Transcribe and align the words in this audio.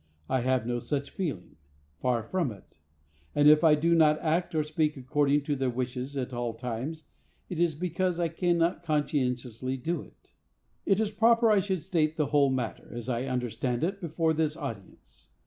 I 0.27 0.41
have 0.41 0.65
no 0.65 0.79
such 0.79 1.11
feeling; 1.11 1.57
far 1.99 2.23
from 2.23 2.51
it. 2.51 2.73
And 3.35 3.47
if 3.47 3.63
I 3.63 3.75
do 3.75 3.93
not 3.93 4.17
act 4.21 4.55
or 4.55 4.63
speak 4.63 4.97
according 4.97 5.43
to 5.43 5.55
their 5.55 5.69
wishes 5.69 6.17
at 6.17 6.33
all 6.33 6.55
times, 6.55 7.05
it 7.49 7.59
is 7.59 7.75
because 7.75 8.19
I 8.19 8.27
cannot 8.27 8.81
conscientiously 8.81 9.77
do 9.77 10.01
it. 10.01 10.31
"It 10.87 10.99
is 10.99 11.11
proper 11.11 11.51
I 11.51 11.59
should 11.59 11.81
state 11.81 12.17
the 12.17 12.25
whole 12.33 12.49
matter, 12.49 12.91
as 12.91 13.09
I 13.09 13.25
understand 13.25 13.83
it, 13.83 14.01
before 14.01 14.33
this 14.33 14.57
audience. 14.57 15.29